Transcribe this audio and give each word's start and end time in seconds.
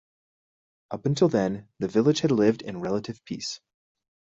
Up 0.89 1.05
until 1.05 1.29
then, 1.29 1.67
the 1.77 1.87
village 1.87 2.21
had 2.21 2.31
lived 2.31 2.63
in 2.63 2.81
relative 2.81 3.23
peace. 3.23 3.59